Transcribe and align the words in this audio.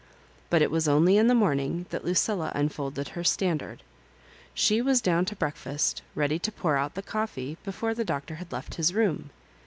But 0.49 0.63
it 0.63 0.71
was 0.71 0.87
only 0.87 1.15
in 1.17 1.27
the 1.27 1.35
morning 1.35 1.85
that 1.91 2.03
Lucilla 2.03 2.51
unfolded 2.55 3.09
her 3.09 3.23
standard. 3.23 3.83
She 4.55 4.81
was 4.81 4.99
down 4.99 5.25
to 5.25 5.35
breakfast, 5.35 6.01
ready 6.15 6.39
to 6.39 6.51
pour 6.51 6.75
out 6.75 6.95
the 6.95 7.03
coffee, 7.03 7.59
before 7.63 7.93
the 7.93 8.03
Doctor 8.03 8.37
had 8.37 8.51
left 8.51 8.73
his 8.81 8.95
room. 8.95 9.29